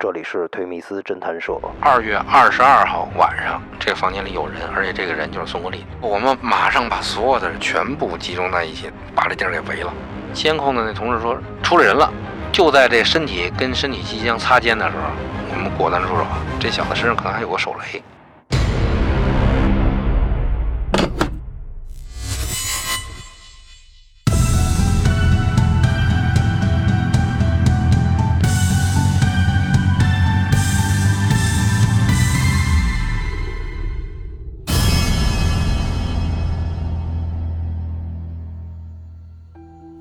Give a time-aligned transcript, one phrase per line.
[0.00, 1.58] 这里是推密斯侦探社。
[1.80, 5.84] 二月二十二号晚上，这个房间里有人，而且这个人就是宋国立。
[6.00, 9.92] 我们马上把所有的人全部集中在一起，把这地儿给围了。
[10.32, 12.08] 监控的那同事说出了人了，
[12.52, 15.10] 就在这身体跟身体即将擦肩的时候，
[15.50, 16.24] 我们果断出手。
[16.60, 18.00] 这小子身上可能还有个手雷。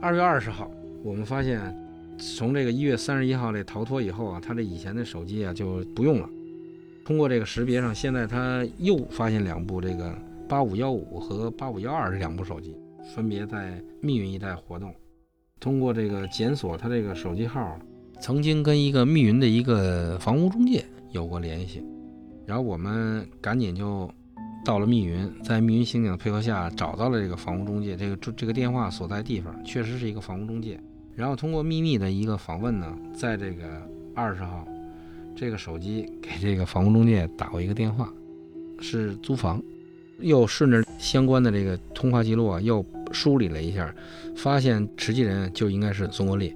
[0.07, 0.71] 二月二十号，
[1.03, 1.59] 我们发现，
[2.17, 6.29] 从这个一月三十一号这逃脱以后啊，他这以前的手机啊就不用了。
[7.03, 10.17] 通过这个识别上，现在他又发现两部这个
[10.47, 12.73] 八五幺五和八五幺二这两部手机，
[13.13, 14.95] 分别在密云一带活动。
[15.59, 17.77] 通过这个检索他这个手机号，
[18.21, 21.83] 曾经跟一个密云的一个房屋中介有过联系，
[22.45, 24.09] 然后我们赶紧就。
[24.67, 27.95] 到了密云，在密云刑警的配合下，找到了这个房屋中介。
[27.95, 30.77] 这个这个电话所在地方确实是一个房屋中介。
[31.15, 33.63] 然后通过秘密的一个访问呢，在这个
[34.13, 34.67] 二十号，
[35.37, 38.13] 这个手机给这个房屋中介打过一个电话，
[38.81, 39.63] 是租房。
[40.19, 43.95] 又顺着相关的这个通话记录啊，又梳理了一下，
[44.35, 46.53] 发现实际人就应该是孙国立。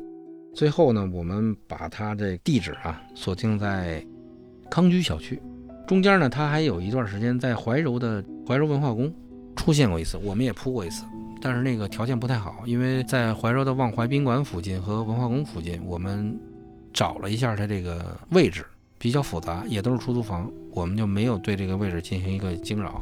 [0.54, 4.06] 最后呢，我们把他这地址啊锁定在
[4.70, 5.42] 康居小区。
[5.88, 9.14] 中间呢，他还有一段时间在怀柔的怀柔文化宫
[9.56, 11.04] 出现过一次，我们也扑过一次，
[11.42, 16.40] 但是那个条件不太好，因为在怀柔的望怀宾馆附近和文化宫附近，我们
[16.94, 18.66] 找了一下他这个位置
[18.98, 23.02] 比较复杂，也都是出租房，我们就没有对这个位置进行一个惊扰，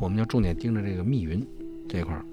[0.00, 1.46] 我们就重点盯着这个密云
[1.88, 2.24] 这块儿。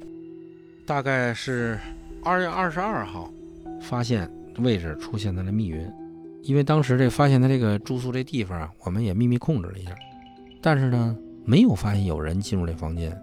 [0.85, 1.77] 大概是
[2.23, 3.29] 二月二十二号，
[3.81, 5.85] 发现位置出现在了密云。
[6.43, 9.91] 因为当时这发现他这个住宿这地方啊，我们也秘密控制了一下，
[10.61, 13.15] 但是呢，没有发现有人进入这房间。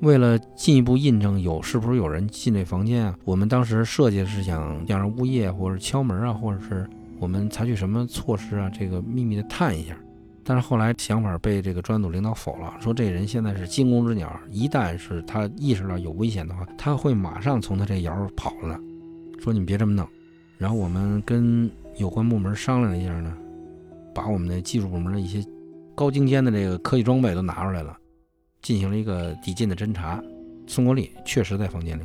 [0.00, 9.96] 为了进一步印证有是不是有人进这房间啊，我们当时设计是想让物业或者敲门啊，或者是我们采取什么措施啊，这个秘密的探一下。
[10.44, 18.80] 但是后来想法被这个专案组领导否了，说这人现在是惊弓之鸟，一旦是他意识到有危险的话，他会马上从他这窑跑了。
[19.40, 20.06] 说你们别这么弄。
[20.56, 23.36] 然后我们跟有关部门商量了一下呢，
[24.14, 25.44] 把我们的技术部门的一些
[25.96, 27.96] 高精尖的这个科技装备都拿出来了，
[28.62, 30.22] 进行了一个抵近的侦查。
[30.68, 32.04] 宋国立确实在房间里，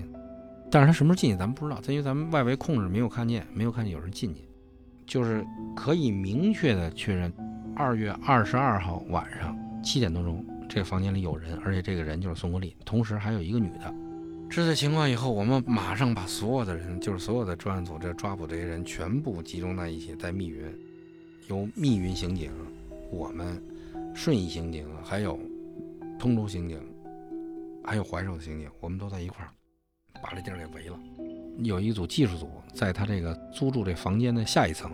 [0.72, 4.42] 但是他什么时候进去咱们不知道，因为咱们外围控制没有看见，没有看见有人进去。
[5.06, 5.46] 就是
[5.76, 7.32] 可以明确的确认，
[7.76, 13.94] 二月二十二号晚上七点多钟，这个房间里有人，而且这个人就是宋国立，同时还有一个女的。
[14.54, 20.64] 知道情况以后，我们马上把所有的人，就是所有的专案组这抓捕这些人，全部集中在一起，在密云，
[21.50, 22.52] 由密云刑警、
[23.10, 23.60] 我们
[24.14, 25.40] 顺义刑警，还有
[26.20, 26.80] 通州刑警，
[27.84, 29.50] 还有怀柔的刑警，我们都在一块儿，
[30.22, 31.00] 把这地儿给围了。
[31.64, 34.92] 有一组技术组在他这个租住这房间的下一层，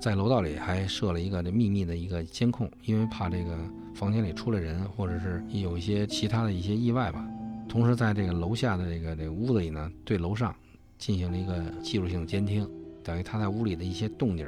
[0.00, 3.58] 在楼道里还设了一个这秘密的一个监控，因为怕这个
[3.92, 7.28] 房间里出来人，或者是有一些其他的一些意外吧。
[7.70, 10.52] 同时，在这个楼下的这个这个屋子里呢，对楼上
[10.98, 12.68] 进行了一个技术性的监听，
[13.04, 14.44] 等于他在屋里的一些动静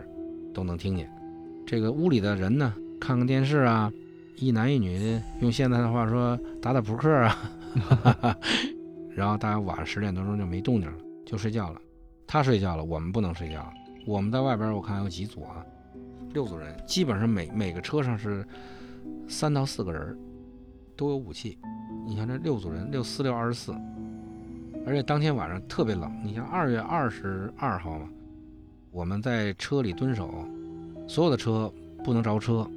[0.53, 1.09] 都能听见。
[1.65, 3.93] 这个屋里的人呢，看看电视啊，
[4.37, 7.39] 一男一女，用现在的话说打打扑克啊，
[9.15, 11.81] 然后大概晚上十点多钟就没动静了，就睡觉了。
[12.27, 13.73] 他睡觉了，我们不能睡觉。
[14.05, 15.65] 我们在外边，我看有几组啊，
[16.33, 18.45] 六组人，基本上每每个车上是
[19.29, 20.19] 三到四个人，
[20.97, 21.57] 都有武器。
[22.05, 23.73] 你像这六组人，六四六二十四，
[24.87, 26.13] 而且当天晚上特别冷。
[26.25, 28.09] 你像二月二十二号嘛，
[28.91, 30.45] 我们在车里蹲守，
[31.07, 31.73] 所有的车
[32.05, 32.69] 不能着车，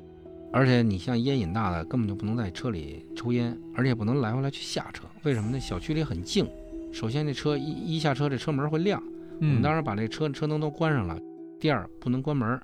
[0.54, 5.06] 而且你像烟瘾大的根本就不能在车里抽烟，而且不能来回来去下车。
[5.24, 5.60] 为什么呢？
[5.60, 6.48] 小区里很静，
[6.94, 9.02] 首先这车一一下车，这车门会亮。
[9.40, 11.20] 我们当时把这车车灯都关上了。
[11.60, 12.62] 第二，不能关门，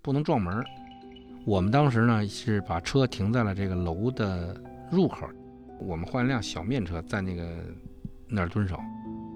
[0.00, 0.64] 不能撞门。
[1.44, 4.58] 我们当时呢是把车停在了这个楼的
[4.90, 5.26] 入口。
[5.80, 7.56] 我们换一辆小面车，在那个
[8.28, 8.78] 那儿蹲守，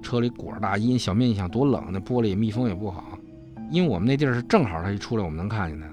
[0.03, 0.97] 车里裹着大衣。
[0.99, 3.19] 小面你想多冷，那玻璃密封也不好。
[3.71, 5.87] 因为我们那地儿是正好他一出来，我们能看见他。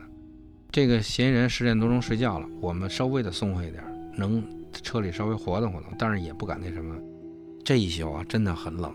[0.72, 3.84] 这个嫌疑人十点多钟睡觉了，我们稍微的松快一点，
[4.16, 6.96] 能车里稍微活动活动，但是也不敢那什么。
[7.64, 8.94] 这一宿啊，真的很冷，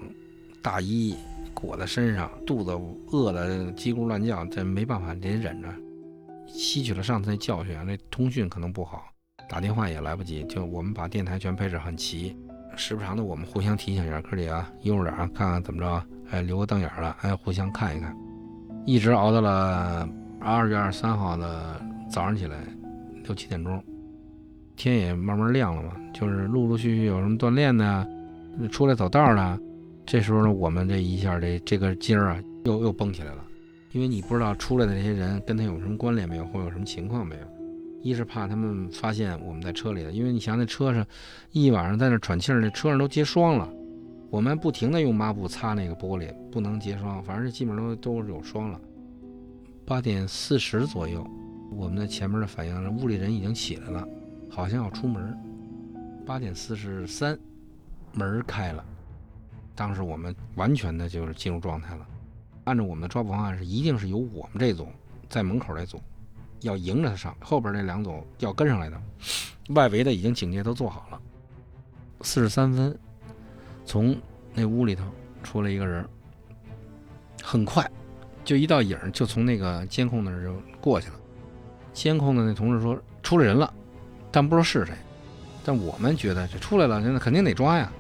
[0.62, 1.14] 大衣
[1.52, 2.70] 裹在身上，肚子
[3.10, 5.68] 饿得叽咕乱叫，这没办法得忍着。
[6.48, 9.11] 吸取了上次那教训，那通讯可能不好。
[9.52, 12.34] 打电话也来不及，就我们把电台全配置很齐，
[12.74, 18.16] 时不常的我们互相提醒一下，哥几个悠着点啊看看怎么着，哎，留个瞪眼了，哎，互相看一看，
[18.86, 20.08] 一直熬到了
[20.40, 21.78] 二月二十三号的
[22.10, 22.56] 早上起来
[23.24, 23.78] 六七点钟，
[24.74, 28.08] 天也慢慢亮了嘛，就是陆陆续续有什么锻炼的，
[28.70, 29.60] 出来走道的。
[30.06, 33.44] 这时候呢，我们这一下这这个筋儿啊，又又绷起来了，
[33.90, 37.42] 因为你不知道出来的这些人跟他有什么关联没有，或有什么情况没有。
[38.02, 41.06] 一是怕他们发现我们在车里的，因为你想那车上
[41.52, 43.68] 一晚上在那喘气儿，那车上都结霜了。
[44.28, 48.80] 我们不停的用抹布擦那个玻璃，不能结霜，反正基本上都都有霜了。
[49.86, 51.26] 八点四十左右，
[51.70, 54.08] 我们的前面的反应，屋里人已经起来了，
[54.48, 55.36] 好像要出门。
[56.24, 57.38] 八点四十三，
[58.14, 58.84] 门开了。
[59.74, 62.06] 当时我们完全的就是进入状态了。
[62.64, 64.86] 按照我们的抓捕方案是，一定是由我们这组
[65.28, 66.00] 在门口这组
[66.62, 69.00] 要迎着他上，后边那两组要跟上来的。
[69.70, 71.20] 外围的已经警戒都做好了。
[72.22, 72.96] 四十三分，
[73.84, 74.16] 从
[74.54, 75.04] 那屋里头
[75.42, 76.04] 出来一个人，
[77.42, 77.88] 很快
[78.44, 81.14] 就一道影就从那个监控那儿就过去了。
[81.92, 83.72] 监控的那同事说出来人了，
[84.30, 84.94] 但不知道是谁。
[85.64, 87.90] 但我们觉得这出来了，那肯定得抓呀。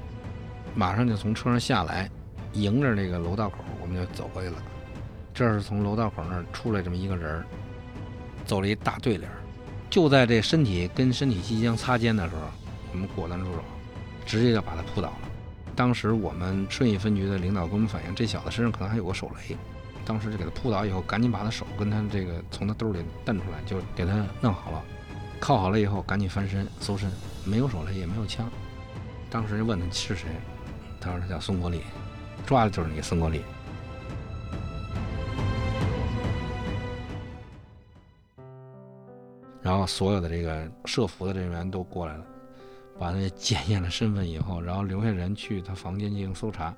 [0.74, 2.10] 马上就从车上下来，
[2.54, 4.56] 迎着那个楼道口，我们就走过去了。
[5.34, 7.46] 这是从楼道口那儿出来这么一个人儿，
[8.44, 9.30] 走了一大对联。
[9.90, 12.42] 就在这身体跟身体即将擦肩的时候，
[12.92, 13.62] 我们果断出手，
[14.24, 15.18] 直接就把他扑倒了。
[15.76, 19.56] 当时我们顺义分局的领导跟我们反映，这小子身上可能还有个手雷。
[20.04, 24.82] 当时就给他扑倒以后，赶紧把他手跟他这个从他兜里蹬出来，就给他弄好了。
[25.38, 27.10] 铐好了以后，赶紧翻身搜身，
[27.44, 28.50] 没有手雷也没有枪。
[29.30, 30.28] 当时就问他是谁。
[31.00, 31.80] 他说他叫孙国立，
[32.46, 33.42] 抓的就是那个孙国立。
[39.62, 42.24] 然后所有的这个设伏的人员都过来了，
[42.98, 46.74] 把他检验了身份以后，然后留下人去他房间进行搜查，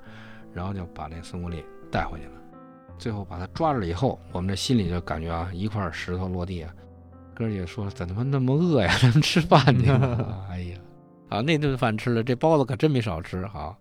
[0.53, 2.33] 然后就把那孙国立带回去了。
[2.99, 6.73] 最后把他抓住了以后，我们这心里就感觉啊，一块石头落地啊。
[7.35, 8.97] 哥几个说怎他妈那么饿呀？
[9.03, 9.91] 咱们吃饭去。
[10.49, 10.79] 哎呀，
[11.31, 13.77] 啊那顿饭吃了，这包子可真没少吃哈。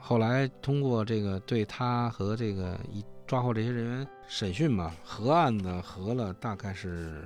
[0.00, 7.24] 后来通过这个对他和这个一抓获这些人员审讯嘛，合案子合了大概是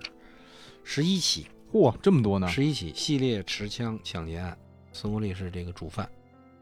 [0.84, 2.46] 十一起，嚯，这么多呢！
[2.48, 4.56] 十一起系列持枪抢劫案，
[4.92, 6.08] 孙国立是这个主犯。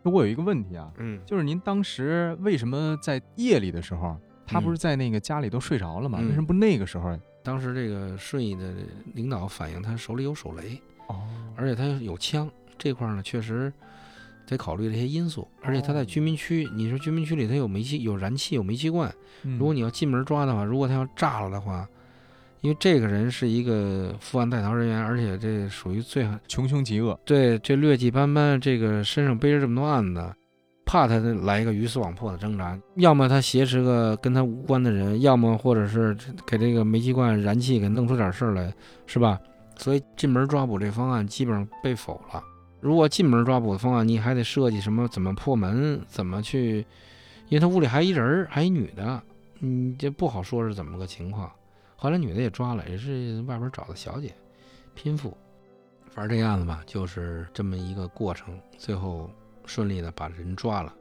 [0.03, 6.19] 我有一个问题啊，嗯，就是您当时为什么在夜里的时候，他不是在那个家里都睡着了吗？
[6.21, 7.19] 为什么不那个时候？
[7.43, 8.75] 当时这个顺义的
[9.15, 11.27] 领导反映他手里有手雷，哦，
[11.57, 13.73] 而且他有枪，这块呢确实。
[14.47, 19.15] 得考虑这些因素，而且他在居民区，你说居民区里他有煤气、有燃气、有煤气罐，
[19.45, 21.89] 如果你要进门抓的话，如果他要炸了的话，
[22.63, 30.33] 因为这个人是一个负案在逃人员，而且这属于最穷凶极恶，对，这劣迹斑斑，这个身上背着这么多案子，
[30.85, 36.17] 怕他来一个鱼死网破的挣扎，要么他挟持个跟他无关的人，要么或者是
[36.47, 38.73] 给这个煤气罐燃气给弄出点事儿来，
[39.07, 39.41] 是吧？
[39.77, 42.45] 所以进门抓捕这方案基本上被否了。
[42.81, 45.09] 如果进门抓捕的方案，你还得设计什么？
[45.09, 45.99] 怎么破门？
[46.07, 46.85] 怎么去？
[47.49, 49.23] 因为他屋里还一人，还一女的，
[49.61, 51.51] 嗯，这不好说是怎么个情况。
[52.01, 54.33] 后来女的也抓了，也是外边找的小姐，
[54.95, 55.37] 拼妇。
[56.09, 59.31] 反正这案子吧，就是这么一个过程，最后
[59.67, 60.95] 顺利的把人抓了。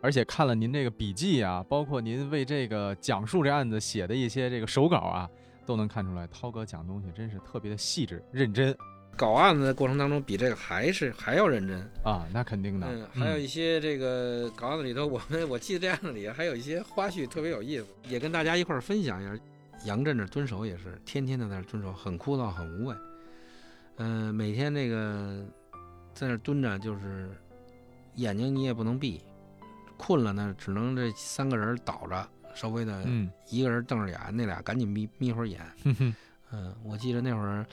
[0.00, 5.28] 而且看了您这个笔记啊，包括您为这个讲述这案子写的一些这个手稿啊，
[5.66, 8.72] 都能看出来，涛哥讲东西真是特别的细致认真。
[9.16, 12.86] 搞案子的过程当中，比这个还是还要认真啊，那肯定的。
[12.88, 19.36] 嗯，还有一些这个搞案子里头，我们我记得这案子里还有一些花絮特别有意思，也跟大家一块儿分享一下。
[19.84, 22.94] 杨震这蹲守也是天天的在那蹲守，很枯燥，很无味。
[23.96, 25.44] 嗯，每天那个
[26.14, 27.30] 在那蹲着，就是
[28.14, 29.20] 眼睛你也不能闭，
[29.96, 33.04] 困了呢，只能这三个人倒着，稍微的，
[33.48, 35.60] 一个人瞪着眼，那俩赶紧眯眯会儿眼。
[36.52, 37.64] 嗯，我记得那会儿。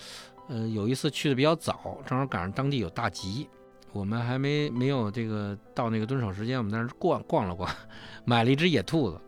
[0.50, 3.50] 呃，有一次去的比较早，正好赶上当地有大集，
[3.92, 7.70] 我们还没没有这个到那个蹲守时间，我们在那逛逛了逛，
[8.24, 9.20] 买了一只野兔子，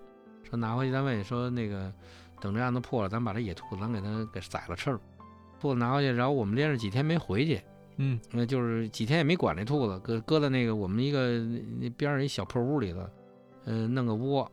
[0.49, 1.91] 说拿回去单位，说那个
[2.41, 4.99] 等这案子破了，咱把这野兔子咱给它给宰了吃了。
[5.59, 7.61] 兔子拿回去，然后我们连着几天没回去，
[7.97, 11.39] 嗯，那就是几天也没管这兔子，搁搁在那个我们一个
[11.79, 12.99] 那边上一小破屋里头，
[13.65, 14.49] 嗯，弄个窝，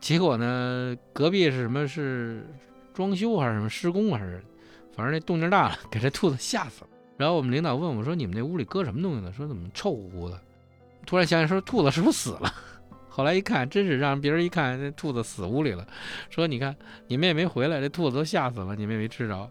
[0.00, 2.46] 结果呢，隔壁是什么是
[2.92, 4.42] 装修还是什么施工还是？
[4.94, 6.90] 反正那动静大了，给这兔子吓死了。
[7.16, 10.38] 然后我们领导问我说：“你们那屋里搁什么东西呢？”说：“怎么臭乎乎的？”
[11.06, 12.52] 突然想起说：“兔子是不是死了？”
[13.14, 15.86] 后来一看，真是让别人一看，那兔子死屋里了。
[16.30, 16.74] 说：“你看，
[17.08, 19.46] 你们也没回来，这兔子都吓死了，你们也没吃着。”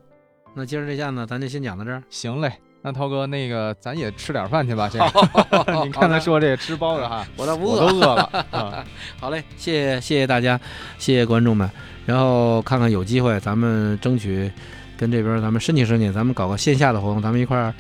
[0.56, 2.02] 那今儿这下呢，咱就先讲到这儿。
[2.10, 2.52] 行嘞，
[2.82, 4.90] 那涛哥，那个咱也吃点饭去吧。
[4.92, 8.24] 这个， 你刚才说这个吃包子哈，我倒不我都饿了。
[8.50, 8.84] 啊
[9.22, 10.60] 好嘞，谢谢谢谢大家，
[10.98, 11.70] 谢谢观众们。
[12.06, 14.52] 然后看看有机会，咱们争取
[14.98, 17.74] 跟这边咱们申请申请，咱们搞个线下的活动，咱们一块儿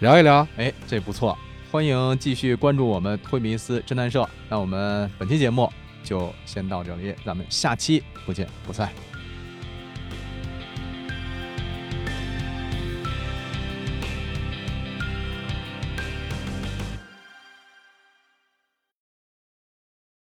[0.00, 0.46] 聊一聊。
[0.56, 1.38] 哎，这不错，
[1.70, 4.28] 欢迎继续关注我们推迷思侦探社。
[4.48, 5.72] 那我们本期节目
[6.02, 8.90] 就先到这里，咱们下期不见不散。